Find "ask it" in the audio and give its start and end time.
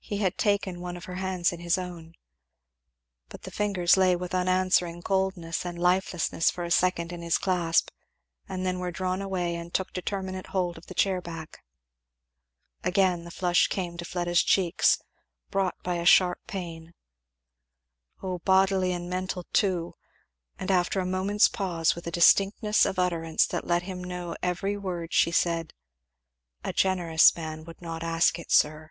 28.02-28.50